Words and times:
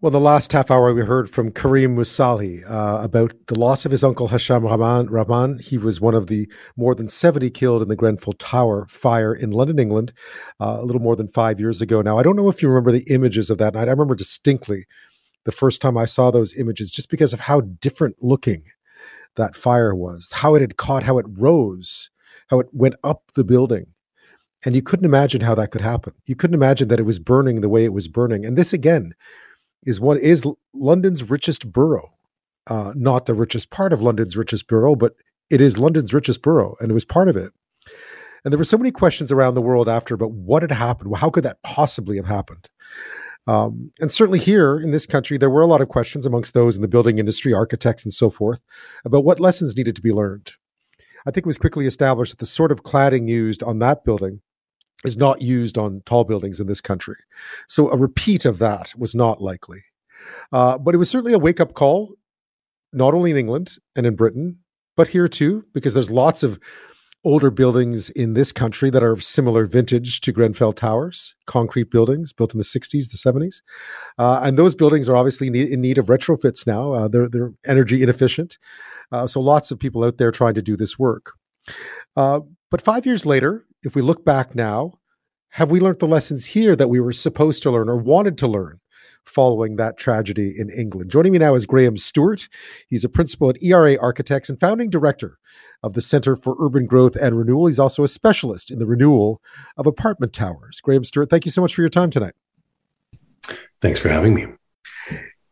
Well, 0.00 0.12
the 0.12 0.20
last 0.20 0.52
half 0.52 0.70
hour 0.70 0.94
we 0.94 1.02
heard 1.02 1.28
from 1.28 1.50
Karim 1.50 1.96
Mussilhy 1.96 2.62
uh, 2.64 3.02
about 3.02 3.32
the 3.48 3.58
loss 3.58 3.84
of 3.84 3.90
his 3.90 4.04
uncle 4.04 4.28
Hesham 4.28 4.62
Rahman. 4.62 5.08
Rahman. 5.10 5.58
He 5.58 5.76
was 5.76 6.00
one 6.00 6.14
of 6.14 6.28
the 6.28 6.48
more 6.76 6.94
than 6.94 7.08
70 7.08 7.50
killed 7.50 7.82
in 7.82 7.88
the 7.88 7.96
Grenfell 7.96 8.34
Tower 8.34 8.86
fire 8.88 9.34
in 9.34 9.50
London, 9.50 9.80
England, 9.80 10.12
uh, 10.60 10.76
a 10.78 10.84
little 10.84 11.02
more 11.02 11.16
than 11.16 11.26
five 11.26 11.58
years 11.58 11.80
ago 11.80 12.00
now. 12.00 12.16
I 12.16 12.22
don't 12.22 12.36
know 12.36 12.48
if 12.48 12.62
you 12.62 12.68
remember 12.68 12.92
the 12.92 13.12
images 13.12 13.50
of 13.50 13.58
that 13.58 13.74
night. 13.74 13.88
I 13.88 13.90
remember 13.90 14.14
distinctly 14.14 14.86
the 15.44 15.50
first 15.50 15.82
time 15.82 15.98
I 15.98 16.04
saw 16.04 16.30
those 16.30 16.54
images 16.54 16.92
just 16.92 17.10
because 17.10 17.32
of 17.32 17.40
how 17.40 17.62
different 17.62 18.22
looking 18.22 18.66
that 19.34 19.56
fire 19.56 19.96
was, 19.96 20.28
how 20.32 20.54
it 20.54 20.60
had 20.60 20.76
caught, 20.76 21.02
how 21.02 21.18
it 21.18 21.26
rose, 21.28 22.10
how 22.50 22.60
it 22.60 22.68
went 22.70 22.94
up 23.02 23.32
the 23.34 23.42
building. 23.42 23.86
And 24.64 24.76
you 24.76 24.82
couldn't 24.82 25.06
imagine 25.06 25.40
how 25.40 25.56
that 25.56 25.72
could 25.72 25.80
happen. 25.80 26.12
You 26.24 26.36
couldn't 26.36 26.54
imagine 26.54 26.86
that 26.86 27.00
it 27.00 27.06
was 27.06 27.18
burning 27.18 27.62
the 27.62 27.68
way 27.68 27.84
it 27.84 27.92
was 27.92 28.06
burning. 28.06 28.46
And 28.46 28.56
this 28.56 28.72
again, 28.72 29.14
is 29.84 30.00
one 30.00 30.18
is 30.18 30.44
London's 30.74 31.28
richest 31.28 31.72
borough, 31.72 32.12
uh, 32.66 32.92
not 32.94 33.26
the 33.26 33.34
richest 33.34 33.70
part 33.70 33.92
of 33.92 34.02
London's 34.02 34.36
richest 34.36 34.66
borough, 34.68 34.94
but 34.94 35.14
it 35.50 35.60
is 35.60 35.78
London's 35.78 36.12
richest 36.12 36.42
borough, 36.42 36.76
and 36.80 36.90
it 36.90 36.94
was 36.94 37.04
part 37.04 37.28
of 37.28 37.36
it. 37.36 37.52
And 38.44 38.52
there 38.52 38.58
were 38.58 38.64
so 38.64 38.78
many 38.78 38.90
questions 38.90 39.32
around 39.32 39.54
the 39.54 39.62
world 39.62 39.88
after 39.88 40.14
about 40.14 40.32
what 40.32 40.62
had 40.62 40.72
happened. 40.72 41.10
Well, 41.10 41.20
how 41.20 41.30
could 41.30 41.44
that 41.44 41.62
possibly 41.62 42.16
have 42.16 42.26
happened? 42.26 42.68
Um, 43.46 43.92
and 43.98 44.12
certainly 44.12 44.38
here 44.38 44.78
in 44.78 44.90
this 44.90 45.06
country, 45.06 45.38
there 45.38 45.50
were 45.50 45.62
a 45.62 45.66
lot 45.66 45.80
of 45.80 45.88
questions 45.88 46.26
amongst 46.26 46.52
those 46.52 46.76
in 46.76 46.82
the 46.82 46.88
building 46.88 47.18
industry, 47.18 47.54
architects, 47.54 48.04
and 48.04 48.12
so 48.12 48.28
forth, 48.28 48.62
about 49.04 49.24
what 49.24 49.40
lessons 49.40 49.74
needed 49.74 49.96
to 49.96 50.02
be 50.02 50.12
learned. 50.12 50.52
I 51.26 51.30
think 51.30 51.46
it 51.46 51.46
was 51.46 51.58
quickly 51.58 51.86
established 51.86 52.32
that 52.32 52.38
the 52.38 52.46
sort 52.46 52.70
of 52.70 52.82
cladding 52.82 53.28
used 53.28 53.62
on 53.62 53.78
that 53.78 54.04
building 54.04 54.42
is 55.04 55.16
not 55.16 55.42
used 55.42 55.78
on 55.78 56.02
tall 56.04 56.24
buildings 56.24 56.60
in 56.60 56.66
this 56.66 56.80
country. 56.80 57.16
So 57.68 57.90
a 57.90 57.96
repeat 57.96 58.44
of 58.44 58.58
that 58.58 58.92
was 58.96 59.14
not 59.14 59.40
likely. 59.40 59.84
Uh, 60.52 60.78
but 60.78 60.94
it 60.94 60.98
was 60.98 61.08
certainly 61.08 61.32
a 61.32 61.38
wake 61.38 61.60
up 61.60 61.74
call, 61.74 62.14
not 62.92 63.14
only 63.14 63.30
in 63.30 63.36
England 63.36 63.76
and 63.94 64.06
in 64.06 64.16
Britain, 64.16 64.58
but 64.96 65.08
here 65.08 65.28
too, 65.28 65.64
because 65.72 65.94
there's 65.94 66.10
lots 66.10 66.42
of 66.42 66.58
older 67.24 67.50
buildings 67.50 68.10
in 68.10 68.34
this 68.34 68.52
country 68.52 68.90
that 68.90 69.02
are 69.02 69.12
of 69.12 69.24
similar 69.24 69.66
vintage 69.66 70.20
to 70.20 70.32
Grenfell 70.32 70.72
Towers, 70.72 71.34
concrete 71.46 71.90
buildings 71.90 72.32
built 72.32 72.54
in 72.54 72.58
the 72.58 72.64
60s, 72.64 73.10
the 73.10 73.18
70s. 73.18 73.60
Uh, 74.18 74.40
and 74.42 74.58
those 74.58 74.74
buildings 74.74 75.08
are 75.08 75.16
obviously 75.16 75.48
in 75.48 75.80
need 75.80 75.98
of 75.98 76.06
retrofits 76.06 76.66
now. 76.66 76.92
Uh, 76.92 77.08
they're, 77.08 77.28
they're 77.28 77.52
energy 77.66 78.02
inefficient. 78.02 78.58
Uh, 79.10 79.26
so 79.26 79.40
lots 79.40 79.70
of 79.70 79.78
people 79.78 80.04
out 80.04 80.18
there 80.18 80.30
trying 80.30 80.54
to 80.54 80.62
do 80.62 80.76
this 80.76 80.98
work. 80.98 81.32
But 82.70 82.82
five 82.82 83.06
years 83.06 83.24
later, 83.24 83.64
if 83.82 83.94
we 83.94 84.02
look 84.02 84.24
back 84.24 84.54
now, 84.54 84.98
have 85.50 85.70
we 85.70 85.80
learned 85.80 86.00
the 86.00 86.06
lessons 86.06 86.46
here 86.46 86.76
that 86.76 86.88
we 86.88 87.00
were 87.00 87.12
supposed 87.12 87.62
to 87.62 87.70
learn 87.70 87.88
or 87.88 87.96
wanted 87.96 88.36
to 88.38 88.46
learn 88.46 88.80
following 89.24 89.76
that 89.76 89.96
tragedy 89.96 90.54
in 90.56 90.68
England? 90.68 91.10
Joining 91.10 91.32
me 91.32 91.38
now 91.38 91.54
is 91.54 91.64
Graeme 91.64 91.96
Stewart. 91.96 92.48
He's 92.88 93.04
a 93.04 93.08
principal 93.08 93.48
at 93.48 93.62
ERA 93.62 93.96
Architects 93.98 94.50
and 94.50 94.60
founding 94.60 94.90
director 94.90 95.38
of 95.82 95.94
the 95.94 96.02
Center 96.02 96.36
for 96.36 96.56
Urban 96.58 96.86
Growth 96.86 97.16
and 97.16 97.38
Renewal. 97.38 97.66
He's 97.66 97.78
also 97.78 98.04
a 98.04 98.08
specialist 98.08 98.70
in 98.70 98.78
the 98.78 98.86
renewal 98.86 99.40
of 99.78 99.86
apartment 99.86 100.34
towers. 100.34 100.80
Graeme 100.82 101.04
Stewart, 101.04 101.30
thank 101.30 101.46
you 101.46 101.50
so 101.50 101.62
much 101.62 101.74
for 101.74 101.80
your 101.80 101.88
time 101.88 102.10
tonight. 102.10 102.34
Thanks 103.80 103.98
for 103.98 104.08
having 104.10 104.34
me. 104.34 104.46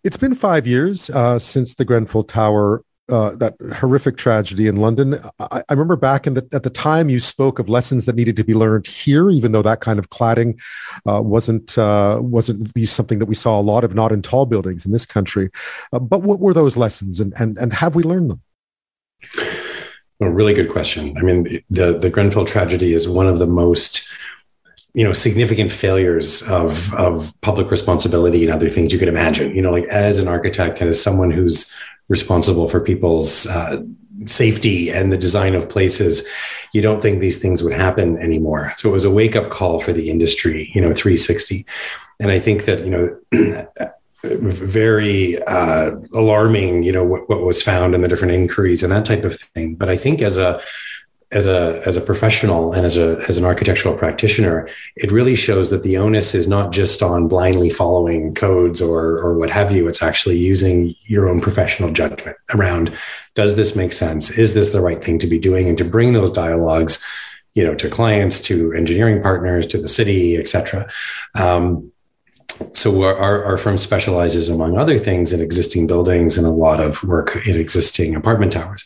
It's 0.04 0.16
been 0.16 0.34
five 0.34 0.66
years 0.66 1.08
uh, 1.10 1.38
since 1.38 1.74
the 1.74 1.84
Grenfell 1.84 2.24
Tower 2.24 2.84
uh, 3.08 3.30
that 3.36 3.54
horrific 3.76 4.16
tragedy 4.16 4.66
in 4.66 4.76
London. 4.76 5.20
I, 5.38 5.62
I, 5.68 5.72
remember 5.72 5.96
back 5.96 6.26
in 6.26 6.34
the, 6.34 6.48
at 6.52 6.64
the 6.64 6.70
time 6.70 7.08
you 7.08 7.20
spoke 7.20 7.58
of 7.58 7.68
lessons 7.68 8.04
that 8.06 8.16
needed 8.16 8.36
to 8.36 8.44
be 8.44 8.54
learned 8.54 8.86
here, 8.86 9.30
even 9.30 9.52
though 9.52 9.62
that 9.62 9.80
kind 9.80 9.98
of 9.98 10.10
cladding 10.10 10.58
uh, 11.08 11.22
wasn't 11.22 11.78
uh, 11.78 12.18
wasn't 12.20 12.76
something 12.88 13.18
that 13.20 13.26
we 13.26 13.34
saw 13.34 13.60
a 13.60 13.62
lot 13.62 13.84
of, 13.84 13.94
not 13.94 14.12
in 14.12 14.22
tall 14.22 14.46
buildings 14.46 14.84
in 14.84 14.92
this 14.92 15.06
country. 15.06 15.50
Uh, 15.92 15.98
but 15.98 16.22
what 16.22 16.40
were 16.40 16.54
those 16.54 16.76
lessons, 16.76 17.20
and 17.20 17.32
and 17.38 17.56
and 17.58 17.72
have 17.72 17.94
we 17.94 18.02
learned 18.02 18.30
them? 18.30 18.42
A 20.20 20.30
really 20.30 20.54
good 20.54 20.70
question. 20.70 21.16
I 21.16 21.22
mean, 21.22 21.62
the 21.70 21.98
the 21.98 22.10
Grenfell 22.10 22.44
tragedy 22.44 22.92
is 22.92 23.08
one 23.08 23.28
of 23.28 23.38
the 23.38 23.46
most 23.46 24.08
you 24.94 25.04
know 25.04 25.12
significant 25.12 25.70
failures 25.70 26.42
of 26.42 26.92
of 26.94 27.32
public 27.42 27.70
responsibility 27.70 28.42
and 28.44 28.52
other 28.52 28.70
things 28.70 28.94
you 28.94 28.98
could 28.98 29.08
imagine 29.08 29.54
you 29.54 29.60
know 29.60 29.70
like 29.70 29.84
as 29.84 30.18
an 30.18 30.26
architect 30.26 30.80
and 30.80 30.88
as 30.88 31.00
someone 31.00 31.30
who's 31.30 31.70
responsible 32.08 32.68
for 32.68 32.80
people's 32.80 33.46
uh, 33.46 33.82
safety 34.26 34.90
and 34.90 35.12
the 35.12 35.18
design 35.18 35.54
of 35.54 35.68
places, 35.68 36.26
you 36.72 36.82
don't 36.82 37.02
think 37.02 37.20
these 37.20 37.38
things 37.38 37.62
would 37.62 37.72
happen 37.72 38.18
anymore. 38.18 38.72
So 38.76 38.88
it 38.88 38.92
was 38.92 39.04
a 39.04 39.10
wake 39.10 39.36
up 39.36 39.50
call 39.50 39.80
for 39.80 39.92
the 39.92 40.10
industry, 40.10 40.70
you 40.74 40.80
know, 40.80 40.94
360. 40.94 41.66
And 42.20 42.30
I 42.30 42.40
think 42.40 42.64
that, 42.64 42.84
you 42.84 42.90
know, 43.32 43.68
very 44.22 45.42
uh, 45.44 45.92
alarming, 46.12 46.82
you 46.82 46.92
know, 46.92 47.04
what, 47.04 47.28
what 47.28 47.42
was 47.42 47.62
found 47.62 47.94
in 47.94 48.02
the 48.02 48.08
different 48.08 48.34
inquiries 48.34 48.82
and 48.82 48.92
that 48.92 49.06
type 49.06 49.24
of 49.24 49.38
thing. 49.38 49.74
But 49.74 49.88
I 49.88 49.96
think 49.96 50.22
as 50.22 50.38
a 50.38 50.60
as 51.32 51.48
a 51.48 51.82
as 51.84 51.96
a 51.96 52.00
professional 52.00 52.72
and 52.72 52.86
as 52.86 52.96
a 52.96 53.20
as 53.28 53.36
an 53.36 53.44
architectural 53.44 53.96
practitioner, 53.96 54.68
it 54.94 55.10
really 55.10 55.34
shows 55.34 55.70
that 55.70 55.82
the 55.82 55.96
onus 55.96 56.34
is 56.34 56.46
not 56.46 56.72
just 56.72 57.02
on 57.02 57.26
blindly 57.26 57.70
following 57.70 58.34
codes 58.34 58.80
or 58.80 59.18
or 59.18 59.34
what 59.34 59.50
have 59.50 59.72
you. 59.72 59.88
It's 59.88 60.02
actually 60.02 60.38
using 60.38 60.94
your 61.06 61.28
own 61.28 61.40
professional 61.40 61.90
judgment 61.92 62.36
around 62.54 62.96
does 63.34 63.54
this 63.54 63.76
make 63.76 63.92
sense? 63.92 64.30
Is 64.30 64.54
this 64.54 64.70
the 64.70 64.80
right 64.80 65.04
thing 65.04 65.18
to 65.18 65.26
be 65.26 65.38
doing? 65.38 65.68
And 65.68 65.76
to 65.78 65.84
bring 65.84 66.14
those 66.14 66.30
dialogues, 66.30 67.04
you 67.54 67.62
know, 67.62 67.74
to 67.74 67.90
clients, 67.90 68.40
to 68.42 68.72
engineering 68.72 69.22
partners, 69.22 69.66
to 69.68 69.78
the 69.78 69.88
city, 69.88 70.36
et 70.36 70.48
cetera. 70.48 70.88
Um, 71.34 71.92
so 72.72 73.02
our, 73.02 73.44
our 73.44 73.58
firm 73.58 73.78
specializes 73.78 74.48
among 74.48 74.78
other 74.78 74.98
things 74.98 75.32
in 75.32 75.40
existing 75.40 75.86
buildings 75.86 76.36
and 76.36 76.46
a 76.46 76.50
lot 76.50 76.80
of 76.80 77.02
work 77.04 77.46
in 77.46 77.56
existing 77.56 78.14
apartment 78.14 78.52
towers. 78.52 78.84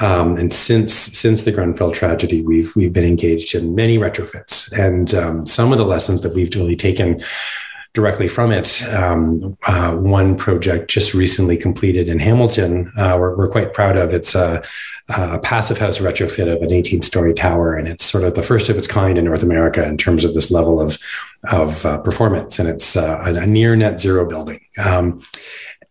Um, 0.00 0.36
and 0.36 0.52
since 0.52 0.92
since 0.94 1.44
the 1.44 1.52
grenfell 1.52 1.92
tragedy 1.92 2.42
we've 2.42 2.74
we've 2.76 2.92
been 2.92 3.04
engaged 3.04 3.54
in 3.54 3.74
many 3.74 3.98
retrofits. 3.98 4.70
And 4.72 5.14
um, 5.14 5.46
some 5.46 5.72
of 5.72 5.78
the 5.78 5.84
lessons 5.84 6.20
that 6.22 6.34
we've 6.34 6.54
really 6.54 6.76
taken 6.76 7.22
directly 7.94 8.26
from 8.26 8.52
it. 8.52 8.82
Um, 8.88 9.56
uh, 9.66 9.92
one 9.92 10.36
project 10.36 10.90
just 10.90 11.12
recently 11.12 11.58
completed 11.58 12.08
in 12.08 12.18
Hamilton, 12.18 12.90
uh, 12.96 13.16
we're, 13.18 13.36
we're, 13.36 13.50
quite 13.50 13.74
proud 13.74 13.98
of. 13.98 14.14
It's 14.14 14.34
a, 14.34 14.62
a, 15.10 15.38
passive 15.40 15.76
house 15.76 15.98
retrofit 15.98 16.50
of 16.50 16.62
an 16.62 16.72
18 16.72 17.02
story 17.02 17.34
tower, 17.34 17.74
and 17.74 17.86
it's 17.86 18.04
sort 18.04 18.24
of 18.24 18.34
the 18.34 18.42
first 18.42 18.70
of 18.70 18.78
its 18.78 18.86
kind 18.86 19.18
in 19.18 19.26
North 19.26 19.42
America 19.42 19.84
in 19.84 19.98
terms 19.98 20.24
of 20.24 20.32
this 20.32 20.50
level 20.50 20.80
of, 20.80 20.98
of 21.50 21.84
uh, 21.84 21.98
performance. 21.98 22.58
And 22.58 22.66
it's 22.66 22.96
uh, 22.96 23.20
a, 23.26 23.34
a, 23.34 23.46
near 23.46 23.76
net 23.76 24.00
zero 24.00 24.26
building. 24.26 24.60
Um, 24.78 25.22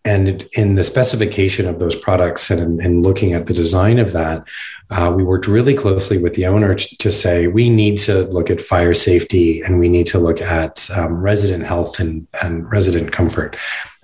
and 0.03 0.47
in 0.53 0.75
the 0.75 0.83
specification 0.83 1.67
of 1.67 1.79
those 1.79 1.95
products 1.95 2.49
and 2.49 2.81
in 2.81 3.01
looking 3.03 3.33
at 3.33 3.45
the 3.45 3.53
design 3.53 3.99
of 3.99 4.13
that, 4.13 4.43
uh, 4.89 5.13
we 5.15 5.23
worked 5.23 5.47
really 5.47 5.75
closely 5.75 6.17
with 6.17 6.33
the 6.33 6.45
owner 6.47 6.73
to 6.75 7.11
say 7.11 7.47
we 7.47 7.69
need 7.69 7.97
to 7.99 8.23
look 8.25 8.49
at 8.49 8.59
fire 8.61 8.95
safety 8.95 9.61
and 9.61 9.79
we 9.79 9.87
need 9.87 10.07
to 10.07 10.17
look 10.17 10.41
at 10.41 10.89
um, 10.95 11.21
resident 11.21 11.65
health 11.65 11.99
and, 11.99 12.27
and 12.41 12.69
resident 12.71 13.11
comfort 13.11 13.57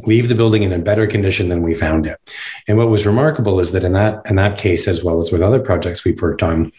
leave 0.06 0.30
the 0.30 0.36
building 0.36 0.63
in 0.63 0.72
a 0.72 0.80
better 0.80 1.07
condition 1.07 1.50
than 1.50 1.63
we 1.63 1.74
found 1.74 2.06
it. 2.06 2.19
And 2.68 2.78
what 2.78 2.90
was 2.90 3.06
remarkable 3.06 3.59
is 3.59 3.72
that 3.72 3.84
in 3.84 3.94
that 3.94 4.22
in 4.25 4.36
that 4.36 4.57
case, 4.57 4.88
as 4.88 5.03
well 5.03 5.18
as 5.18 5.31
with 5.31 5.41
other 5.41 5.59
projects 5.59 6.06
we've 6.06 6.22
worked 6.22 6.44
on, 6.44 6.72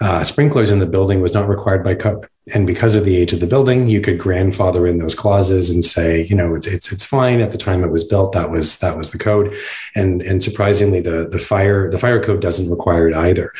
uh, 0.00 0.22
sprinklers 0.22 0.70
in 0.70 0.78
the 0.78 0.86
building 0.86 1.20
was 1.20 1.34
not 1.34 1.48
required 1.48 1.82
by 1.82 1.94
code. 1.94 2.28
And 2.52 2.66
because 2.66 2.94
of 2.94 3.04
the 3.04 3.16
age 3.16 3.32
of 3.32 3.40
the 3.40 3.46
building, 3.46 3.88
you 3.88 4.00
could 4.00 4.18
grandfather 4.18 4.86
in 4.86 4.98
those 4.98 5.14
clauses 5.14 5.70
and 5.70 5.84
say, 5.84 6.22
you 6.22 6.34
know, 6.34 6.54
it's 6.54 6.66
it's 6.66 6.92
it's 6.92 7.04
fine 7.04 7.40
at 7.40 7.52
the 7.52 7.58
time 7.58 7.84
it 7.84 7.90
was 7.90 8.04
built. 8.04 8.32
That 8.32 8.50
was 8.50 8.78
that 8.78 8.96
was 8.96 9.10
the 9.10 9.18
code, 9.18 9.54
and 9.94 10.22
and 10.22 10.42
surprisingly, 10.42 11.00
the 11.00 11.28
the 11.28 11.38
fire 11.38 11.90
the 11.90 11.98
fire 11.98 12.22
code 12.22 12.40
doesn't 12.40 12.70
require 12.70 13.08
it 13.08 13.14
either. 13.14 13.52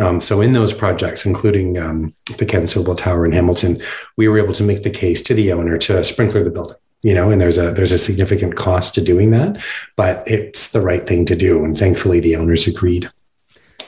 Um, 0.00 0.20
so 0.20 0.40
in 0.40 0.52
those 0.52 0.72
projects, 0.72 1.26
including 1.26 1.78
um, 1.78 2.14
the 2.38 2.46
Ken 2.46 2.62
Soble 2.64 2.96
Tower 2.96 3.24
in 3.24 3.32
Hamilton, 3.32 3.80
we 4.16 4.28
were 4.28 4.38
able 4.38 4.54
to 4.54 4.64
make 4.64 4.82
the 4.82 4.90
case 4.90 5.22
to 5.22 5.34
the 5.34 5.52
owner 5.52 5.78
to 5.78 6.02
sprinkler 6.04 6.44
the 6.44 6.50
building 6.50 6.76
you 7.02 7.12
know 7.12 7.30
and 7.30 7.42
there's 7.42 7.58
a 7.58 7.72
there's 7.72 7.92
a 7.92 7.98
significant 7.98 8.56
cost 8.56 8.94
to 8.94 9.02
doing 9.02 9.30
that 9.30 9.62
but 9.96 10.26
it's 10.26 10.70
the 10.72 10.80
right 10.80 11.06
thing 11.06 11.26
to 11.26 11.36
do 11.36 11.62
and 11.62 11.78
thankfully 11.78 12.20
the 12.20 12.34
owners 12.34 12.66
agreed 12.66 13.10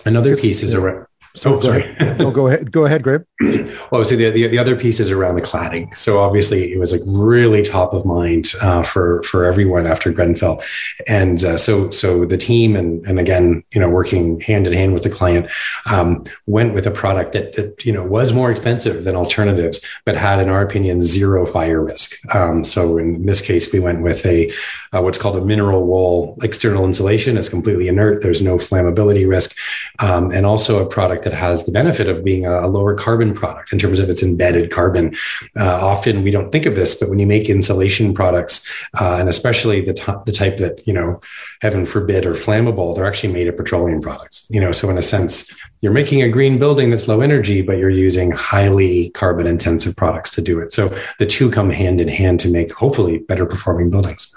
another 0.05 0.37
piece 0.37 0.63
is 0.63 0.75
around 0.75 1.07
so 1.39 1.55
oh, 1.55 1.61
sorry. 1.61 1.95
no, 2.19 2.31
go 2.33 2.49
ahead. 2.49 2.73
Go 2.73 2.85
ahead, 2.85 3.03
Graeme. 3.03 3.25
Well, 3.41 4.05
so 4.05 4.17
the, 4.17 4.31
the, 4.31 4.49
the 4.49 4.59
other 4.59 4.77
piece 4.77 4.99
is 4.99 5.13
around 5.13 5.37
the 5.37 5.41
cladding. 5.41 5.97
So 5.97 6.19
obviously, 6.19 6.73
it 6.73 6.79
was 6.79 6.91
like 6.91 7.03
really 7.07 7.63
top 7.63 7.95
of 7.95 8.05
mind 8.05 8.53
uh, 8.61 8.83
for 8.83 9.23
for 9.23 9.45
everyone 9.45 9.87
after 9.87 10.11
Grenfell, 10.11 10.61
and 11.07 11.45
uh, 11.45 11.57
so 11.57 11.89
so 11.91 12.25
the 12.25 12.37
team 12.37 12.75
and 12.75 13.07
and 13.07 13.21
again, 13.21 13.63
you 13.71 13.81
know, 13.81 13.89
working 13.89 14.41
hand 14.41 14.67
in 14.67 14.73
hand 14.73 14.93
with 14.93 15.05
the 15.05 15.11
client, 15.11 15.49
um, 15.87 16.25
went 16.47 16.75
with 16.75 16.85
a 16.85 16.91
product 16.91 17.31
that 17.33 17.53
that 17.53 17.85
you 17.85 17.93
know 17.93 18.03
was 18.03 18.33
more 18.33 18.51
expensive 18.51 19.05
than 19.05 19.15
alternatives, 19.15 19.81
but 20.05 20.17
had, 20.17 20.41
in 20.41 20.49
our 20.49 20.63
opinion, 20.63 21.01
zero 21.01 21.47
fire 21.47 21.81
risk. 21.81 22.17
Um, 22.35 22.65
so 22.65 22.99
in 22.99 23.25
this 23.25 23.41
case, 23.41 23.73
we 23.73 23.79
went 23.79 24.03
with 24.03 24.27
a 24.27 24.51
uh, 24.93 25.01
what's 25.01 25.19
called 25.19 25.37
a 25.37 25.45
mineral 25.45 25.87
wool 25.87 26.37
external 26.43 26.85
insulation. 26.85 27.39
It's 27.39 27.49
completely 27.49 27.87
inert. 27.87 28.21
There's 28.21 28.43
no 28.43 28.57
flammability 28.57 29.29
risk, 29.29 29.57
um, 30.01 30.33
and 30.33 30.45
also 30.45 30.85
a 30.85 30.89
product 30.89 31.23
that 31.23 31.33
has 31.33 31.67
the 31.67 31.73
benefit 31.73 32.09
of 32.09 32.25
being 32.25 32.45
a, 32.45 32.67
a 32.67 32.67
lower 32.67 32.97
carbon 33.29 33.41
product 33.41 33.73
in 33.73 33.79
terms 33.79 33.99
of 33.99 34.09
its 34.09 34.23
embedded 34.23 34.71
carbon. 34.71 35.15
Uh, 35.57 35.87
often 35.87 36.23
we 36.23 36.31
don't 36.31 36.51
think 36.51 36.67
of 36.67 36.75
this, 36.75 36.95
but 36.95 37.09
when 37.09 37.19
you 37.19 37.27
make 37.27 37.49
insulation 37.49 38.15
products, 38.15 38.67
uh, 39.01 39.17
and 39.19 39.29
especially 39.29 39.81
the, 39.81 39.95
t- 39.95 40.13
the 40.27 40.33
type 40.33 40.57
that, 40.59 40.87
you 40.87 40.93
know, 40.93 41.21
heaven 41.61 41.85
forbid, 41.85 42.27
are 42.27 42.35
flammable, 42.35 42.95
they're 42.95 43.07
actually 43.07 43.33
made 43.33 43.49
of 43.49 43.57
petroleum 43.57 44.01
products. 44.01 44.47
You 44.49 44.61
know, 44.61 44.73
so 44.73 44.91
in 44.91 44.99
a 44.99 45.03
sense, 45.03 45.55
you're 45.81 45.93
making 45.93 46.23
a 46.23 46.29
green 46.29 46.59
building 46.59 46.91
that's 46.91 47.09
low 47.09 47.21
energy, 47.21 47.63
but 47.63 47.79
you're 47.79 47.91
using 47.91 48.31
highly 48.31 49.11
carbon 49.11 49.47
intensive 49.47 49.97
products 49.97 50.31
to 50.31 50.43
do 50.43 50.61
it. 50.61 50.73
So 50.73 50.97
the 51.19 51.27
two 51.27 51.51
come 51.51 51.71
hand 51.71 52.01
in 52.01 52.09
hand 52.09 52.41
to 52.41 52.51
make 52.51 52.73
hopefully 52.73 53.19
better 53.19 53.47
performing 53.47 53.91
buildings 53.91 54.35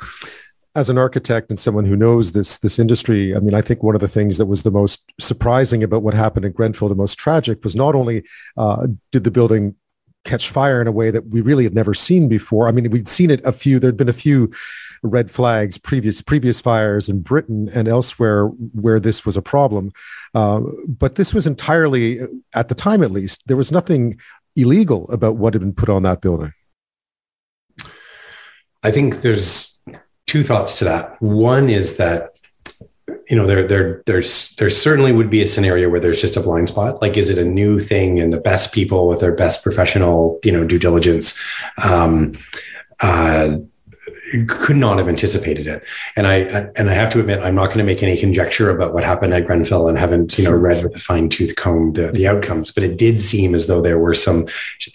as 0.76 0.90
an 0.90 0.98
architect 0.98 1.50
and 1.50 1.60
someone 1.60 1.86
who 1.86 1.96
knows 1.96 2.32
this 2.32 2.58
this 2.60 2.80
industry, 2.80 3.36
I 3.36 3.40
mean, 3.40 3.54
I 3.54 3.62
think 3.62 3.84
one 3.84 3.96
of 3.96 4.02
the 4.02 4.08
things 4.08 4.38
that 4.38 4.46
was 4.46 4.64
the 4.64 4.72
most 4.72 5.04
surprising 5.20 5.84
about 5.84 6.04
what 6.04 6.14
happened 6.14 6.46
in 6.46 6.54
Grenfell, 6.54 6.90
the 6.90 6.96
most 6.96 7.18
tragic, 7.18 7.64
was 7.64 7.76
not 7.76 7.96
only 7.96 8.24
uh, 8.58 8.88
did 9.12 9.24
the 9.24 9.32
building 9.32 9.76
catch 10.24 10.50
fire 10.50 10.80
in 10.80 10.88
a 10.88 10.92
way 10.92 11.10
that 11.10 11.28
we 11.28 11.42
really 11.42 11.64
had 11.64 11.74
never 11.74 11.94
seen 11.94 12.30
before. 12.30 12.68
I 12.68 12.72
mean, 12.72 12.90
we'd 12.92 13.08
seen 13.08 13.32
it 13.32 13.42
a 13.44 13.52
few. 13.52 13.80
There'd 13.80 13.98
been 13.98 14.08
a 14.08 14.14
few 14.14 14.52
red 15.04 15.32
flags, 15.32 15.78
previous 15.78 16.22
previous 16.22 16.62
fires 16.62 17.10
in 17.10 17.22
Britain 17.22 17.70
and 17.74 17.88
elsewhere 17.88 18.46
where 18.46 19.00
this 19.00 19.26
was 19.26 19.36
a 19.36 19.42
problem, 19.42 19.92
uh, 20.36 20.62
but 20.88 21.16
this 21.16 21.34
was 21.34 21.48
entirely, 21.48 22.22
at 22.54 22.70
the 22.70 22.76
time 22.76 23.04
at 23.04 23.12
least, 23.12 23.42
there 23.48 23.58
was 23.58 23.72
nothing 23.72 24.20
illegal 24.56 25.10
about 25.12 25.38
what 25.38 25.54
had 25.54 25.62
been 25.62 25.74
put 25.74 25.90
on 25.90 26.04
that 26.04 26.22
building. 26.22 26.54
I 28.84 28.92
think 28.92 29.22
there's 29.22 29.71
two 30.32 30.44
thoughts 30.44 30.80
to 30.80 30.86
that. 30.86 31.22
One 31.22 31.70
is 31.70 31.98
that 31.98 32.38
you 33.28 33.36
know 33.36 33.46
there 33.46 33.68
there 33.68 34.02
there's 34.06 34.56
there 34.56 34.70
certainly 34.70 35.12
would 35.12 35.30
be 35.30 35.42
a 35.42 35.46
scenario 35.46 35.90
where 35.90 36.00
there's 36.00 36.22
just 36.22 36.38
a 36.38 36.40
blind 36.40 36.70
spot 36.70 37.02
like 37.02 37.18
is 37.18 37.30
it 37.30 37.38
a 37.38 37.44
new 37.44 37.80
thing 37.80 38.18
and 38.18 38.32
the 38.32 38.40
best 38.40 38.74
people 38.74 39.10
with 39.10 39.20
their 39.20 39.34
best 39.34 39.62
professional 39.62 40.40
you 40.46 40.52
know 40.52 40.64
due 40.64 40.80
diligence 40.80 41.38
um, 41.84 42.38
uh, 43.02 43.58
could 44.48 44.78
not 44.78 44.98
have 44.98 45.08
anticipated 45.08 45.68
it. 45.68 45.84
And 46.16 46.28
I 46.28 46.36
and 46.76 46.90
I 46.90 46.94
have 46.94 47.10
to 47.12 47.20
admit, 47.20 47.40
I'm 47.40 47.56
not 47.56 47.68
going 47.68 47.80
to 47.80 47.84
make 47.84 48.02
any 48.02 48.18
conjecture 48.18 48.70
about 48.70 48.94
what 48.94 49.04
happened 49.04 49.34
at 49.34 49.46
Grenfell 49.46 49.88
and 49.88 49.98
haven't 49.98 50.38
you 50.38 50.46
know 50.46 50.52
read 50.52 50.84
with 50.84 50.96
a 50.96 51.00
fine 51.00 51.30
tooth 51.30 51.56
comb 51.56 51.92
the, 51.92 52.12
the 52.12 52.28
outcomes. 52.28 52.72
But 52.72 52.84
it 52.84 52.98
did 52.98 53.20
seem 53.20 53.54
as 53.54 53.68
though 53.68 53.82
there 53.82 54.00
were 54.00 54.14
some 54.14 54.48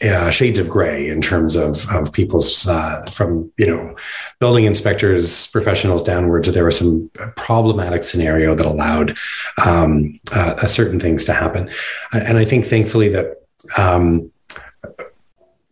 uh, 0.03 0.31
shades 0.31 0.59
of 0.59 0.69
gray 0.69 1.09
in 1.09 1.21
terms 1.21 1.57
of 1.57 1.89
of 1.91 2.13
people's 2.13 2.67
uh, 2.67 3.05
from 3.13 3.51
you 3.59 3.67
know 3.67 3.95
building 4.41 4.65
inspectors, 4.65 5.47
professionals 5.49 6.03
downwards. 6.03 6.53
There 6.53 6.65
was 6.65 6.79
some 6.79 7.11
problematic 7.37 8.05
scenario 8.05 8.55
that 8.55 8.67
allowed 8.67 9.17
um, 9.65 10.19
uh, 10.33 10.67
certain 10.67 11.01
things 11.01 11.25
to 11.27 11.33
happen. 11.33 11.71
And 12.13 12.39
I 12.39 12.45
think 12.45 12.65
thankfully 12.65 13.09
that. 13.11 13.43
Um, 13.77 14.31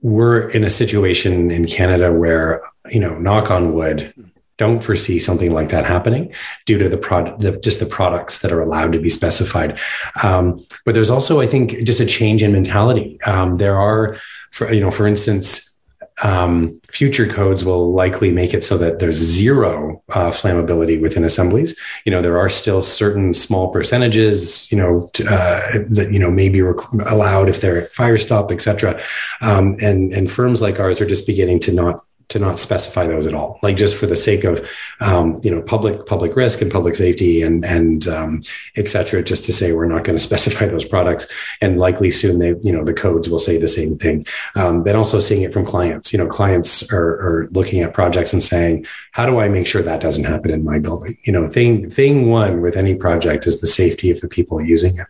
we're 0.04 0.50
in 0.50 0.64
a 0.64 0.70
situation 0.70 1.50
in 1.50 1.66
Canada 1.66 2.12
where 2.12 2.62
you 2.90 3.00
know, 3.00 3.18
knock 3.18 3.50
on 3.50 3.74
wood, 3.74 4.12
don't 4.56 4.80
foresee 4.80 5.18
something 5.18 5.52
like 5.52 5.70
that 5.70 5.84
happening 5.84 6.32
due 6.64 6.78
to 6.78 6.88
the 6.88 6.96
product, 6.96 7.62
just 7.62 7.80
the 7.80 7.86
products 7.86 8.38
that 8.40 8.52
are 8.52 8.62
allowed 8.62 8.92
to 8.92 9.00
be 9.00 9.10
specified. 9.10 9.80
Um, 10.22 10.64
but 10.84 10.94
there's 10.94 11.10
also, 11.10 11.40
I 11.40 11.46
think, 11.46 11.82
just 11.84 12.00
a 12.00 12.06
change 12.06 12.42
in 12.42 12.52
mentality. 12.52 13.20
Um, 13.22 13.56
there 13.56 13.76
are, 13.76 14.16
for, 14.52 14.72
you 14.72 14.80
know, 14.80 14.92
for 14.92 15.08
instance, 15.08 15.76
um, 16.22 16.80
future 16.92 17.26
codes 17.26 17.64
will 17.64 17.92
likely 17.92 18.30
make 18.30 18.54
it 18.54 18.62
so 18.62 18.78
that 18.78 19.00
there's 19.00 19.16
zero 19.16 20.00
uh, 20.10 20.28
flammability 20.28 21.00
within 21.00 21.24
assemblies. 21.24 21.76
You 22.04 22.12
know, 22.12 22.22
there 22.22 22.38
are 22.38 22.48
still 22.48 22.82
certain 22.82 23.34
small 23.34 23.72
percentages, 23.72 24.70
you 24.70 24.78
know, 24.78 25.10
uh, 25.28 25.78
that 25.88 26.10
you 26.12 26.20
know 26.20 26.30
may 26.30 26.48
be 26.48 26.62
rec- 26.62 26.92
allowed 27.06 27.48
if 27.48 27.60
they're 27.60 27.86
fire 27.86 28.16
stop, 28.16 28.52
et 28.52 28.62
cetera. 28.62 29.00
Um, 29.40 29.76
and 29.80 30.12
and 30.12 30.30
firms 30.30 30.62
like 30.62 30.78
ours 30.78 31.00
are 31.00 31.06
just 31.06 31.26
beginning 31.26 31.58
to 31.60 31.72
not 31.72 32.03
to 32.28 32.38
not 32.38 32.58
specify 32.58 33.06
those 33.06 33.26
at 33.26 33.34
all, 33.34 33.58
like 33.62 33.76
just 33.76 33.96
for 33.96 34.06
the 34.06 34.16
sake 34.16 34.44
of, 34.44 34.68
um, 35.00 35.40
you 35.42 35.50
know, 35.50 35.60
public 35.62 36.06
public 36.06 36.36
risk 36.36 36.60
and 36.60 36.70
public 36.70 36.96
safety 36.96 37.42
and 37.42 37.64
and 37.64 38.06
um, 38.08 38.42
et 38.76 38.88
cetera, 38.88 39.22
just 39.22 39.44
to 39.44 39.52
say 39.52 39.72
we're 39.72 39.86
not 39.86 40.04
going 40.04 40.16
to 40.18 40.22
specify 40.22 40.66
those 40.66 40.84
products. 40.84 41.26
And 41.60 41.78
likely 41.78 42.10
soon 42.10 42.38
they, 42.38 42.54
you 42.62 42.72
know, 42.72 42.84
the 42.84 42.94
codes 42.94 43.28
will 43.28 43.38
say 43.38 43.58
the 43.58 43.68
same 43.68 43.98
thing. 43.98 44.26
Um, 44.54 44.84
then 44.84 44.96
also 44.96 45.18
seeing 45.18 45.42
it 45.42 45.52
from 45.52 45.64
clients, 45.64 46.12
you 46.12 46.18
know, 46.18 46.26
clients 46.26 46.90
are, 46.92 46.98
are 47.26 47.48
looking 47.52 47.80
at 47.80 47.94
projects 47.94 48.32
and 48.32 48.42
saying, 48.42 48.86
how 49.12 49.26
do 49.26 49.38
I 49.38 49.48
make 49.48 49.66
sure 49.66 49.82
that 49.82 50.00
doesn't 50.00 50.24
happen 50.24 50.50
in 50.50 50.64
my 50.64 50.78
building? 50.78 51.18
You 51.24 51.32
know, 51.32 51.48
thing 51.48 51.90
thing 51.90 52.28
one 52.28 52.60
with 52.60 52.76
any 52.76 52.94
project 52.94 53.46
is 53.46 53.60
the 53.60 53.66
safety 53.66 54.10
of 54.10 54.20
the 54.20 54.28
people 54.28 54.60
using 54.60 54.98
it. 54.98 55.06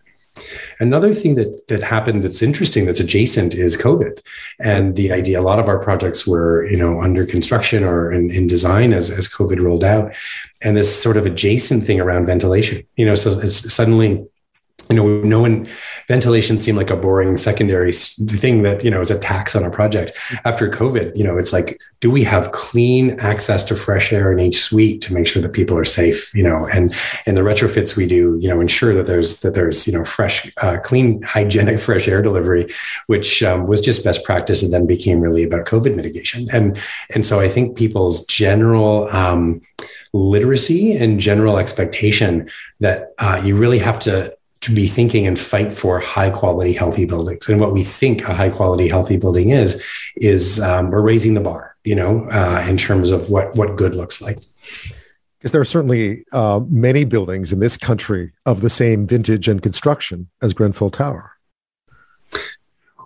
Another 0.81 1.15
thing 1.15 1.35
that 1.37 1.69
that 1.69 1.83
happened 1.83 2.23
that's 2.23 2.43
interesting 2.43 2.87
that's 2.87 3.01
adjacent 3.01 3.55
is 3.55 3.77
COVID, 3.77 4.21
and 4.61 4.97
the 4.97 5.13
idea. 5.13 5.41
A 5.41 5.43
lot 5.43 5.59
of 5.59 5.69
our 5.69 5.79
projects 5.79 6.27
were 6.27 6.67
you 6.67 6.77
know 6.77 7.03
under 7.03 7.27
construction 7.27 7.85
or 7.85 8.13
in, 8.13 8.31
in 8.31 8.47
design 8.47 8.93
as 8.93 9.11
as 9.11 9.29
COVID 9.29 9.61
rolled 9.63 9.85
out, 9.85 10.15
and 10.63 10.77
this 10.77 11.03
sort 11.03 11.17
of 11.17 11.27
adjacent 11.27 11.85
thing 11.85 12.01
around 12.01 12.27
ventilation. 12.27 12.85
You 12.97 13.07
know, 13.07 13.15
so 13.15 13.39
it's 13.41 13.73
suddenly 13.73 14.25
you 14.91 14.97
know, 14.97 15.21
no 15.23 15.41
one 15.41 15.69
ventilation 16.09 16.59
seemed 16.59 16.77
like 16.77 16.91
a 16.91 16.97
boring 16.97 17.37
secondary 17.37 17.93
thing 17.93 18.63
that, 18.63 18.85
you 18.85 18.91
know, 18.91 19.01
is 19.01 19.11
a 19.11 19.19
tax 19.19 19.57
on 19.57 19.65
a 19.65 19.71
project. 19.71 20.13
After 20.45 20.69
COVID, 20.69 21.17
you 21.17 21.25
know, 21.25 21.39
it's 21.39 21.53
like, 21.53 21.81
do 22.01 22.11
we 22.11 22.23
have 22.25 22.53
clean 22.53 23.19
access 23.21 23.65
to 23.65 23.77
fresh 23.77 24.13
air 24.13 24.31
in 24.31 24.41
each 24.41 24.61
suite 24.61 25.01
to 25.03 25.15
make 25.15 25.27
sure 25.27 25.41
that 25.41 25.53
people 25.53 25.77
are 25.77 25.85
safe, 25.85 26.35
you 26.35 26.43
know, 26.43 26.67
and, 26.67 26.95
and 27.25 27.37
the 27.37 27.43
retrofits 27.43 27.97
we 27.97 28.07
do, 28.07 28.37
you 28.41 28.49
know, 28.49 28.61
ensure 28.61 28.95
that 28.95 29.07
there's, 29.07 29.41
that 29.41 29.55
there's, 29.55 29.87
you 29.87 29.93
know, 29.93 30.05
fresh, 30.05 30.53
uh, 30.59 30.77
clean, 30.83 31.23
hygienic, 31.35 31.81
fresh 31.81 32.07
air 32.07 32.21
delivery, 32.21 32.69
which 33.07 33.43
um, 33.43 33.67
was 33.67 33.81
just 33.81 34.05
best 34.05 34.23
practice 34.25 34.63
and 34.63 34.73
then 34.73 34.87
became 34.87 35.21
really 35.21 35.45
about 35.45 35.65
COVID 35.65 35.95
mitigation. 35.95 36.49
And, 36.53 36.79
and 37.15 37.25
so 37.25 37.41
I 37.41 37.49
think 37.49 37.77
people's 37.77 38.27
general, 38.27 39.09
um, 39.09 39.63
literacy 40.13 40.97
and 40.97 41.19
general 41.19 41.59
expectation 41.59 42.49
that 42.79 43.15
uh, 43.19 43.43
you 43.45 43.57
really 43.57 43.81
have 43.81 43.99
to 43.99 44.35
to 44.65 44.75
be 44.75 44.87
thinking 44.87 45.27
and 45.27 45.39
fight 45.39 45.73
for 45.73 46.01
high 46.01 46.31
quality, 46.31 46.73
healthy 46.73 47.05
buildings. 47.05 47.49
And 47.49 47.61
what 47.61 47.73
we 47.73 47.85
think 47.85 48.23
a 48.23 48.35
high 48.35 48.49
quality, 48.49 48.89
healthy 48.89 49.19
building 49.19 49.51
is, 49.51 49.83
is 50.17 50.59
um, 50.61 50.91
we're 50.91 51.03
raising 51.03 51.35
the 51.35 51.41
bar, 51.41 51.77
you 51.85 51.95
know, 51.95 52.27
uh, 52.31 52.65
in 52.67 52.79
terms 52.79 53.11
of 53.11 53.29
what, 53.29 53.55
what 53.57 53.77
good 53.77 53.95
looks 53.95 54.23
like. 54.23 54.39
Because 55.39 55.53
there 55.53 55.61
are 55.61 55.67
certainly 55.67 56.25
uh, 56.33 56.61
many 56.71 57.05
buildings 57.05 57.53
in 57.53 57.59
this 57.59 57.77
country 57.77 58.33
of 58.47 58.63
the 58.63 58.71
same 58.71 59.07
vintage 59.07 59.49
and 59.49 59.61
construction 59.61 60.31
as 60.41 60.55
Grenfell 60.55 60.91
Tower. 60.91 61.33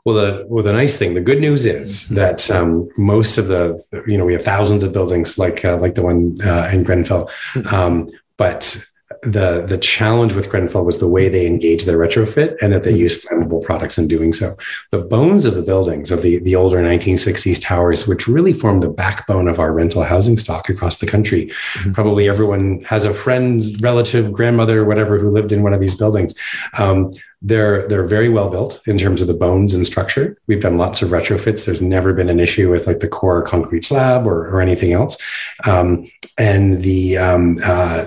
Well, 0.05 0.15
the 0.15 0.47
well, 0.47 0.63
the 0.63 0.73
nice 0.73 0.97
thing, 0.97 1.15
the 1.15 1.21
good 1.21 1.41
news 1.41 1.67
is 1.67 2.09
that 2.11 2.49
um, 2.51 2.89
most 2.97 3.37
of 3.37 3.49
the, 3.49 3.83
you 4.07 4.17
know, 4.17 4.25
we 4.25 4.33
have 4.33 4.45
thousands 4.45 4.85
of 4.85 4.93
buildings 4.93 5.39
like 5.39 5.65
uh, 5.65 5.77
like 5.77 5.97
the 5.97 6.03
one 6.03 6.39
uh, 6.43 6.71
in 6.73 6.85
Grenfell, 6.85 7.29
um, 7.73 8.09
but 8.37 8.83
the 9.23 9.65
the 9.67 9.79
challenge 9.79 10.33
with 10.33 10.49
Grenfell 10.49 10.85
was 10.85 10.99
the 10.99 11.09
way 11.09 11.29
they 11.29 11.47
engaged 11.47 11.87
their 11.87 11.99
retrofit 11.99 12.57
and 12.61 12.73
that 12.73 12.83
they 12.83 12.91
mm-hmm. 12.91 13.01
used 13.01 13.27
flammable 13.27 13.63
products 13.63 13.99
in 13.99 14.09
doing 14.09 14.33
so. 14.33 14.57
The 14.91 15.01
bones 15.01 15.45
of 15.45 15.55
the 15.55 15.63
buildings 15.63 16.11
of 16.11 16.23
the, 16.23 16.39
the 16.39 16.57
older 16.57 16.79
1960s 16.79 17.61
towers, 17.61 18.07
which 18.07 18.29
really 18.29 18.53
formed 18.53 18.83
the 18.83 18.89
backbone 18.89 19.49
of 19.49 19.61
our 19.61 19.73
rental 19.73 20.03
housing 20.03 20.37
stock 20.37 20.69
across 20.69 20.99
the 20.99 21.07
country. 21.07 21.47
Mm-hmm. 21.47 21.93
Probably 21.93 22.29
everyone 22.29 22.83
has 22.83 23.05
a 23.05 23.15
friend, 23.15 23.65
relative, 23.83 24.33
grandmother, 24.33 24.85
whatever, 24.85 25.19
who 25.19 25.29
lived 25.29 25.53
in 25.53 25.63
one 25.63 25.73
of 25.73 25.81
these 25.81 25.95
buildings. 25.95 26.35
Um, 26.79 27.13
they're 27.41 27.87
they're 27.87 28.07
very 28.07 28.29
well 28.29 28.49
built 28.49 28.81
in 28.87 28.99
terms 28.99 29.21
of 29.21 29.29
the 29.29 29.35
bones 29.35 29.73
and 29.73 29.87
structure. 29.87 30.37
We've 30.49 30.61
done 30.61 30.77
lots 30.77 31.03
of 31.03 31.11
retrofits. 31.11 31.65
There's 31.65 31.83
never 31.83 32.13
been 32.13 32.29
an 32.29 32.41
issue 32.41 32.71
with 32.71 32.87
like 32.87 32.99
the 32.99 33.09
core 33.09 33.43
concrete 33.43 33.85
slab 33.85 34.27
or, 34.27 34.49
or 34.49 34.61
anything 34.61 34.93
else. 34.93 35.17
Um, 35.65 36.11
and 36.37 36.81
the 36.81 37.19
um, 37.19 37.59
uh, 37.63 38.07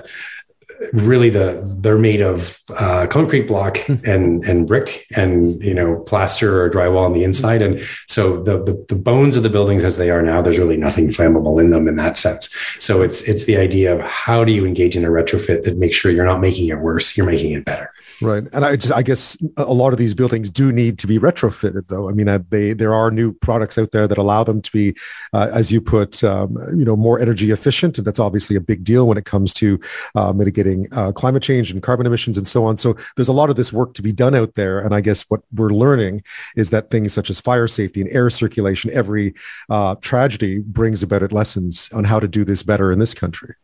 really 0.92 1.30
the 1.30 1.60
they're 1.80 1.98
made 1.98 2.20
of 2.20 2.58
uh, 2.70 3.06
concrete 3.06 3.46
block 3.46 3.78
hmm. 3.78 3.94
and 4.04 4.44
and 4.44 4.66
brick 4.66 5.06
and 5.12 5.62
you 5.62 5.74
know 5.74 6.00
plaster 6.00 6.62
or 6.62 6.70
drywall 6.70 7.04
on 7.04 7.12
the 7.12 7.24
inside. 7.24 7.62
And 7.62 7.82
so 8.08 8.42
the, 8.42 8.62
the, 8.62 8.84
the 8.88 8.94
bones 8.94 9.36
of 9.36 9.42
the 9.42 9.50
buildings 9.50 9.84
as 9.84 9.96
they 9.96 10.10
are 10.10 10.22
now 10.22 10.42
there's 10.42 10.58
really 10.58 10.76
nothing 10.76 11.08
flammable 11.08 11.60
in 11.60 11.70
them 11.70 11.88
in 11.88 11.96
that 11.96 12.18
sense. 12.18 12.48
So 12.78 13.02
it's 13.02 13.22
it's 13.22 13.44
the 13.44 13.56
idea 13.56 13.94
of 13.94 14.00
how 14.00 14.44
do 14.44 14.52
you 14.52 14.66
engage 14.66 14.96
in 14.96 15.04
a 15.04 15.08
retrofit 15.08 15.62
that 15.62 15.78
makes 15.78 15.96
sure 15.96 16.10
you're 16.10 16.24
not 16.24 16.40
making 16.40 16.68
it 16.68 16.78
worse 16.78 17.16
you're 17.16 17.26
making 17.26 17.52
it 17.52 17.64
better. 17.64 17.92
Right, 18.20 18.44
and 18.52 18.64
I 18.64 18.76
just 18.76 18.92
I 18.92 19.02
guess 19.02 19.36
a 19.56 19.72
lot 19.72 19.92
of 19.92 19.98
these 19.98 20.14
buildings 20.14 20.48
do 20.48 20.72
need 20.72 20.98
to 21.00 21.06
be 21.06 21.18
retrofitted, 21.18 21.88
though. 21.88 22.08
I 22.08 22.12
mean, 22.12 22.28
uh, 22.28 22.38
they 22.50 22.72
there 22.72 22.94
are 22.94 23.10
new 23.10 23.32
products 23.32 23.78
out 23.78 23.90
there 23.90 24.06
that 24.06 24.16
allow 24.16 24.44
them 24.44 24.62
to 24.62 24.72
be, 24.72 24.94
uh, 25.32 25.50
as 25.52 25.72
you 25.72 25.80
put, 25.80 26.22
um, 26.22 26.56
you 26.76 26.84
know, 26.84 26.94
more 26.94 27.18
energy 27.18 27.50
efficient, 27.50 27.98
and 27.98 28.06
that's 28.06 28.20
obviously 28.20 28.54
a 28.54 28.60
big 28.60 28.84
deal 28.84 29.08
when 29.08 29.18
it 29.18 29.24
comes 29.24 29.52
to 29.54 29.80
uh, 30.14 30.32
mitigating 30.32 30.71
uh, 30.92 31.12
climate 31.12 31.42
change 31.42 31.70
and 31.70 31.82
carbon 31.82 32.06
emissions 32.06 32.36
and 32.36 32.46
so 32.46 32.64
on. 32.64 32.76
So 32.76 32.96
there's 33.16 33.28
a 33.28 33.32
lot 33.40 33.50
of 33.50 33.56
this 33.56 33.72
work 33.72 33.94
to 33.94 34.02
be 34.02 34.12
done 34.12 34.34
out 34.34 34.54
there, 34.54 34.80
and 34.80 34.94
I 34.94 35.00
guess 35.00 35.22
what 35.30 35.40
we're 35.52 35.70
learning 35.84 36.22
is 36.56 36.70
that 36.70 36.90
things 36.90 37.12
such 37.12 37.30
as 37.30 37.40
fire 37.40 37.68
safety 37.68 38.00
and 38.00 38.10
air 38.10 38.30
circulation, 38.30 38.90
every 38.92 39.34
uh, 39.70 39.94
tragedy 40.00 40.58
brings 40.58 41.02
about 41.02 41.22
it 41.22 41.32
lessons 41.32 41.88
on 41.92 42.04
how 42.04 42.18
to 42.20 42.28
do 42.28 42.44
this 42.44 42.62
better 42.62 42.92
in 42.92 42.98
this 42.98 43.14
country. 43.14 43.54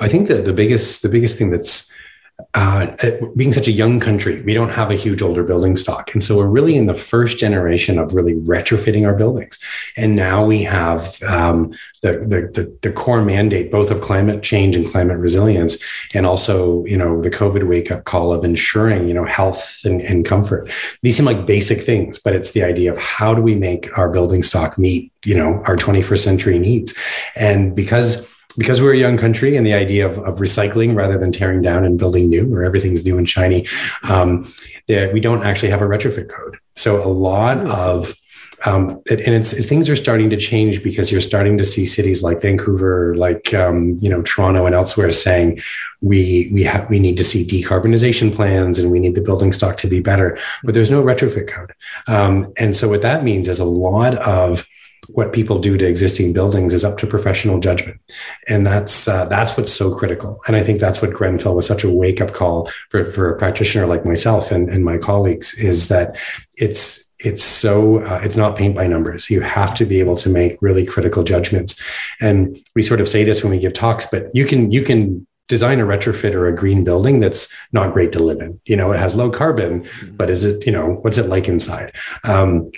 I 0.00 0.08
think 0.08 0.28
that 0.28 0.44
the 0.44 0.52
biggest 0.52 1.02
the 1.02 1.08
biggest 1.08 1.38
thing 1.38 1.50
that's 1.50 1.92
uh, 2.54 2.96
being 3.36 3.52
such 3.52 3.68
a 3.68 3.72
young 3.72 3.98
country, 4.00 4.40
we 4.42 4.54
don't 4.54 4.70
have 4.70 4.90
a 4.90 4.94
huge 4.94 5.22
older 5.22 5.42
building 5.42 5.76
stock. 5.76 6.12
And 6.12 6.22
so 6.22 6.36
we're 6.36 6.46
really 6.46 6.76
in 6.76 6.86
the 6.86 6.94
first 6.94 7.38
generation 7.38 7.98
of 7.98 8.14
really 8.14 8.34
retrofitting 8.34 9.06
our 9.06 9.14
buildings. 9.14 9.58
And 9.96 10.16
now 10.16 10.44
we 10.44 10.62
have 10.62 11.20
um, 11.24 11.72
the, 12.02 12.12
the, 12.12 12.62
the, 12.62 12.78
the, 12.82 12.92
core 12.92 13.24
mandate, 13.24 13.70
both 13.70 13.90
of 13.90 14.00
climate 14.00 14.42
change 14.42 14.76
and 14.76 14.88
climate 14.90 15.18
resilience, 15.18 15.78
and 16.14 16.26
also, 16.26 16.84
you 16.84 16.96
know, 16.96 17.20
the 17.20 17.30
COVID 17.30 17.68
wake 17.68 17.90
up 17.90 18.04
call 18.04 18.32
of 18.32 18.44
ensuring, 18.44 19.08
you 19.08 19.14
know, 19.14 19.24
health 19.24 19.80
and, 19.84 20.00
and 20.00 20.24
comfort. 20.24 20.70
These 21.02 21.16
seem 21.16 21.26
like 21.26 21.46
basic 21.46 21.82
things, 21.82 22.18
but 22.18 22.34
it's 22.34 22.52
the 22.52 22.62
idea 22.62 22.90
of 22.90 22.98
how 22.98 23.34
do 23.34 23.42
we 23.42 23.54
make 23.54 23.96
our 23.98 24.08
building 24.08 24.42
stock 24.42 24.78
meet, 24.78 25.12
you 25.24 25.34
know, 25.34 25.62
our 25.66 25.76
21st 25.76 26.20
century 26.22 26.58
needs. 26.58 26.94
And 27.34 27.74
because 27.74 28.28
because 28.56 28.80
we're 28.80 28.94
a 28.94 28.98
young 28.98 29.16
country 29.16 29.56
and 29.56 29.66
the 29.66 29.74
idea 29.74 30.06
of, 30.06 30.18
of 30.18 30.38
recycling 30.38 30.94
rather 30.94 31.18
than 31.18 31.32
tearing 31.32 31.62
down 31.62 31.84
and 31.84 31.98
building 31.98 32.28
new 32.28 32.46
where 32.46 32.64
everything's 32.64 33.04
new 33.04 33.18
and 33.18 33.28
shiny 33.28 33.66
um, 34.02 34.52
that 34.88 35.12
we 35.12 35.20
don't 35.20 35.44
actually 35.44 35.70
have 35.70 35.82
a 35.82 35.86
retrofit 35.86 36.28
code. 36.28 36.56
So 36.74 37.02
a 37.02 37.08
lot 37.08 37.58
of 37.58 38.14
um, 38.66 39.02
and 39.10 39.20
it's 39.20 39.52
things 39.66 39.90
are 39.90 39.96
starting 39.96 40.30
to 40.30 40.38
change 40.38 40.82
because 40.82 41.12
you're 41.12 41.20
starting 41.20 41.58
to 41.58 41.64
see 41.64 41.84
cities 41.84 42.22
like 42.22 42.40
Vancouver, 42.40 43.14
like 43.16 43.52
um, 43.52 43.98
you 44.00 44.08
know 44.08 44.22
Toronto 44.22 44.64
and 44.64 44.74
elsewhere 44.74 45.10
saying 45.12 45.60
we 46.00 46.50
we 46.52 46.62
have 46.64 46.88
we 46.88 46.98
need 46.98 47.16
to 47.18 47.24
see 47.24 47.44
decarbonization 47.44 48.34
plans 48.34 48.78
and 48.78 48.90
we 48.90 49.00
need 49.00 49.16
the 49.16 49.20
building 49.20 49.52
stock 49.52 49.76
to 49.78 49.86
be 49.86 50.00
better, 50.00 50.38
but 50.62 50.72
there's 50.72 50.90
no 50.90 51.02
retrofit 51.02 51.46
code, 51.48 51.74
um, 52.06 52.52
and 52.56 52.74
so 52.74 52.88
what 52.88 53.02
that 53.02 53.22
means 53.22 53.48
is 53.48 53.60
a 53.60 53.64
lot 53.66 54.16
of 54.18 54.66
what 55.12 55.32
people 55.32 55.58
do 55.58 55.76
to 55.76 55.86
existing 55.86 56.32
buildings 56.32 56.74
is 56.74 56.84
up 56.84 56.98
to 56.98 57.06
professional 57.06 57.58
judgment, 57.60 58.00
and 58.48 58.66
that's 58.66 59.06
uh, 59.08 59.26
that's 59.26 59.56
what's 59.56 59.72
so 59.72 59.94
critical. 59.94 60.40
And 60.46 60.56
I 60.56 60.62
think 60.62 60.80
that's 60.80 61.02
what 61.02 61.12
Grenfell 61.12 61.54
was 61.54 61.66
such 61.66 61.84
a 61.84 61.90
wake 61.90 62.20
up 62.20 62.32
call 62.32 62.70
for 62.90 63.10
for 63.12 63.30
a 63.30 63.38
practitioner 63.38 63.86
like 63.86 64.04
myself 64.04 64.50
and, 64.50 64.68
and 64.68 64.84
my 64.84 64.98
colleagues 64.98 65.54
is 65.54 65.88
that 65.88 66.16
it's 66.56 67.08
it's 67.18 67.42
so 67.42 68.04
uh, 68.04 68.20
it's 68.22 68.36
not 68.36 68.56
paint 68.56 68.74
by 68.74 68.86
numbers. 68.86 69.30
You 69.30 69.40
have 69.40 69.74
to 69.76 69.84
be 69.84 70.00
able 70.00 70.16
to 70.16 70.28
make 70.28 70.60
really 70.60 70.84
critical 70.84 71.22
judgments. 71.22 71.80
And 72.20 72.58
we 72.74 72.82
sort 72.82 73.00
of 73.00 73.08
say 73.08 73.24
this 73.24 73.42
when 73.42 73.50
we 73.50 73.58
give 73.58 73.72
talks 73.72 74.06
but 74.06 74.34
you 74.34 74.44
can 74.46 74.70
you 74.70 74.82
can 74.82 75.26
design 75.46 75.78
a 75.78 75.84
retrofit 75.84 76.32
or 76.32 76.48
a 76.48 76.56
green 76.56 76.84
building 76.84 77.20
that's 77.20 77.52
not 77.72 77.92
great 77.92 78.12
to 78.12 78.22
live 78.22 78.40
in. 78.40 78.60
You 78.66 78.76
know 78.76 78.92
it 78.92 78.98
has 78.98 79.14
low 79.14 79.30
carbon 79.30 79.86
but 80.12 80.30
is 80.30 80.44
it 80.44 80.66
you 80.66 80.72
know 80.72 80.98
what's 81.02 81.18
it 81.18 81.26
like 81.26 81.48
inside? 81.48 81.92
Um, 82.24 82.70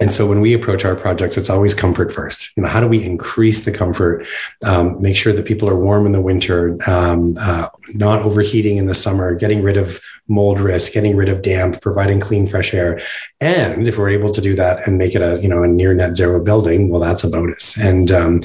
and 0.00 0.12
so 0.12 0.26
when 0.26 0.40
we 0.40 0.52
approach 0.52 0.84
our 0.84 0.94
projects, 0.94 1.36
it's 1.36 1.48
always 1.48 1.72
comfort 1.72 2.12
first. 2.12 2.54
You 2.56 2.62
know, 2.62 2.68
how 2.68 2.80
do 2.80 2.88
we 2.88 3.02
increase 3.02 3.64
the 3.64 3.72
comfort, 3.72 4.26
um, 4.64 5.00
make 5.00 5.16
sure 5.16 5.32
that 5.32 5.46
people 5.46 5.70
are 5.70 5.78
warm 5.78 6.06
in 6.06 6.12
the 6.12 6.20
winter, 6.20 6.76
um, 6.88 7.38
uh, 7.40 7.68
not 7.94 8.22
overheating 8.22 8.76
in 8.76 8.86
the 8.86 8.94
summer, 8.94 9.34
getting 9.34 9.62
rid 9.62 9.76
of 9.76 10.00
mold 10.28 10.60
risk, 10.60 10.92
getting 10.92 11.16
rid 11.16 11.28
of 11.28 11.40
damp, 11.40 11.80
providing 11.80 12.20
clean, 12.20 12.46
fresh 12.46 12.74
air. 12.74 13.00
And 13.40 13.88
if 13.88 13.96
we're 13.96 14.10
able 14.10 14.32
to 14.32 14.40
do 14.40 14.54
that 14.56 14.86
and 14.86 14.98
make 14.98 15.14
it 15.14 15.22
a, 15.22 15.40
you 15.40 15.48
know, 15.48 15.62
a 15.62 15.68
near 15.68 15.94
net 15.94 16.16
zero 16.16 16.42
building, 16.42 16.90
well, 16.90 17.00
that's 17.00 17.24
a 17.24 17.30
bonus. 17.30 17.76
And, 17.78 18.10
um, 18.12 18.40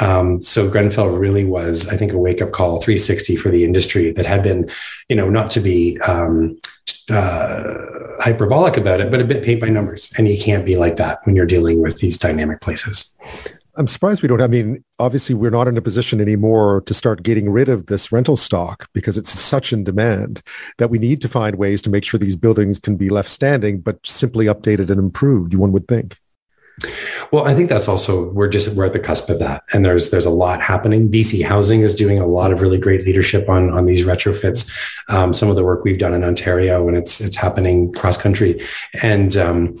um, 0.00 0.40
so 0.40 0.68
Grenfell 0.70 1.08
really 1.08 1.44
was, 1.44 1.86
I 1.88 1.98
think, 1.98 2.12
a 2.12 2.18
wake 2.18 2.40
up 2.40 2.50
call 2.50 2.80
360 2.80 3.36
for 3.36 3.50
the 3.50 3.62
industry 3.62 4.10
that 4.12 4.24
had 4.24 4.42
been, 4.42 4.70
you 5.08 5.16
know, 5.16 5.28
not 5.28 5.50
to 5.50 5.60
be 5.60 6.00
um, 6.00 6.58
uh, 7.10 7.62
hyperbolic 8.20 8.76
about 8.76 9.00
it, 9.00 9.10
but 9.10 9.20
a 9.20 9.24
bit 9.24 9.44
paint 9.44 9.60
by 9.60 9.68
numbers. 9.68 10.12
And 10.16 10.28
you 10.28 10.38
can't 10.38 10.64
be 10.64 10.76
like 10.76 10.96
that 10.96 11.20
when 11.24 11.36
you're 11.36 11.46
dealing 11.46 11.82
with 11.82 11.98
these 11.98 12.18
dynamic 12.18 12.60
places. 12.60 13.16
I'm 13.74 13.88
surprised 13.88 14.20
we 14.20 14.28
don't. 14.28 14.42
I 14.42 14.48
mean, 14.48 14.84
obviously, 14.98 15.34
we're 15.34 15.50
not 15.50 15.66
in 15.66 15.78
a 15.78 15.82
position 15.82 16.20
anymore 16.20 16.82
to 16.82 16.92
start 16.92 17.22
getting 17.22 17.48
rid 17.48 17.70
of 17.70 17.86
this 17.86 18.12
rental 18.12 18.36
stock 18.36 18.86
because 18.92 19.16
it's 19.16 19.30
such 19.30 19.72
in 19.72 19.82
demand 19.82 20.42
that 20.76 20.90
we 20.90 20.98
need 20.98 21.22
to 21.22 21.28
find 21.28 21.56
ways 21.56 21.80
to 21.82 21.90
make 21.90 22.04
sure 22.04 22.20
these 22.20 22.36
buildings 22.36 22.78
can 22.78 22.96
be 22.96 23.08
left 23.08 23.30
standing, 23.30 23.80
but 23.80 23.98
simply 24.06 24.44
updated 24.44 24.90
and 24.90 25.00
improved. 25.00 25.54
One 25.54 25.72
would 25.72 25.88
think. 25.88 26.18
Well, 27.30 27.46
I 27.46 27.54
think 27.54 27.68
that's 27.68 27.88
also 27.88 28.30
we're 28.30 28.48
just 28.48 28.74
we're 28.76 28.86
at 28.86 28.92
the 28.92 29.00
cusp 29.00 29.28
of 29.30 29.38
that, 29.38 29.64
and 29.72 29.84
there's 29.84 30.10
there's 30.10 30.24
a 30.24 30.30
lot 30.30 30.60
happening. 30.60 31.10
BC 31.10 31.44
Housing 31.44 31.82
is 31.82 31.94
doing 31.94 32.18
a 32.18 32.26
lot 32.26 32.52
of 32.52 32.60
really 32.60 32.78
great 32.78 33.04
leadership 33.04 33.48
on 33.48 33.70
on 33.70 33.84
these 33.84 34.04
retrofits. 34.04 34.70
Um, 35.08 35.32
some 35.32 35.48
of 35.48 35.56
the 35.56 35.64
work 35.64 35.84
we've 35.84 35.98
done 35.98 36.14
in 36.14 36.24
Ontario, 36.24 36.86
and 36.88 36.96
it's 36.96 37.20
it's 37.20 37.36
happening 37.36 37.92
cross 37.92 38.18
country, 38.18 38.60
and 39.02 39.36
um, 39.36 39.76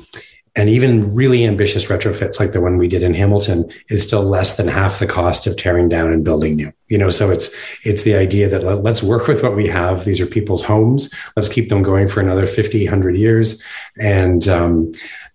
and 0.54 0.68
even 0.68 1.14
really 1.14 1.46
ambitious 1.46 1.86
retrofits 1.86 2.38
like 2.38 2.52
the 2.52 2.60
one 2.60 2.76
we 2.76 2.86
did 2.86 3.02
in 3.02 3.14
Hamilton 3.14 3.70
is 3.88 4.02
still 4.02 4.22
less 4.22 4.58
than 4.58 4.68
half 4.68 4.98
the 4.98 5.06
cost 5.06 5.46
of 5.46 5.56
tearing 5.56 5.88
down 5.88 6.12
and 6.12 6.24
building 6.24 6.56
new. 6.56 6.70
You 6.88 6.98
know, 6.98 7.08
so 7.08 7.30
it's 7.30 7.48
it's 7.84 8.02
the 8.02 8.14
idea 8.16 8.48
that 8.50 8.82
let's 8.82 9.02
work 9.02 9.28
with 9.28 9.42
what 9.42 9.56
we 9.56 9.66
have. 9.68 10.04
These 10.04 10.20
are 10.20 10.26
people's 10.26 10.62
homes. 10.62 11.12
Let's 11.36 11.48
keep 11.48 11.70
them 11.70 11.82
going 11.82 12.06
for 12.06 12.20
another 12.20 12.46
50, 12.46 12.84
100 12.84 13.16
years, 13.16 13.62
and 13.98 14.46
um, 14.48 14.92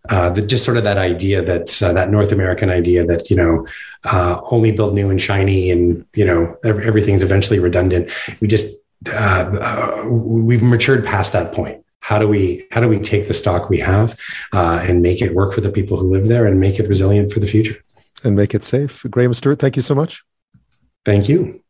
uh, 0.09 0.29
the, 0.29 0.41
just 0.41 0.63
sort 0.63 0.77
of 0.77 0.83
that 0.83 0.97
idea 0.97 1.41
that 1.41 1.81
uh, 1.81 1.93
that 1.93 2.09
North 2.09 2.31
American 2.31 2.69
idea 2.69 3.05
that 3.05 3.29
you 3.29 3.35
know 3.35 3.67
uh, 4.05 4.41
only 4.51 4.71
build 4.71 4.93
new 4.93 5.09
and 5.09 5.21
shiny 5.21 5.71
and 5.71 6.05
you 6.13 6.25
know 6.25 6.55
everything's 6.63 7.23
eventually 7.23 7.59
redundant. 7.59 8.11
We 8.41 8.47
just 8.47 8.75
uh, 9.07 9.11
uh, 9.11 10.03
we've 10.07 10.63
matured 10.63 11.05
past 11.05 11.33
that 11.33 11.53
point. 11.53 11.83
How 11.99 12.17
do 12.19 12.27
we 12.27 12.65
how 12.71 12.81
do 12.81 12.87
we 12.87 12.99
take 12.99 13.27
the 13.27 13.33
stock 13.33 13.69
we 13.69 13.79
have 13.79 14.17
uh, 14.53 14.79
and 14.81 15.01
make 15.01 15.21
it 15.21 15.35
work 15.35 15.53
for 15.53 15.61
the 15.61 15.71
people 15.71 15.97
who 15.97 16.11
live 16.11 16.27
there 16.27 16.45
and 16.45 16.59
make 16.59 16.79
it 16.79 16.87
resilient 16.87 17.31
for 17.31 17.39
the 17.39 17.47
future 17.47 17.75
and 18.23 18.35
make 18.35 18.53
it 18.53 18.63
safe? 18.63 19.05
Graeme 19.09 19.33
Stewart, 19.33 19.59
thank 19.59 19.75
you 19.75 19.81
so 19.81 19.95
much. 19.95 20.23
Thank 21.05 21.29
you. 21.29 21.61